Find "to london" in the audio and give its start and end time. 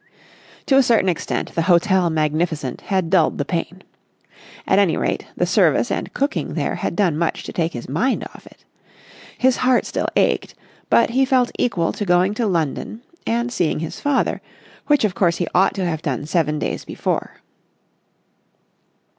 12.33-13.03